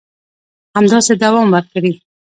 [0.77, 1.93] همداسې دوام وکړي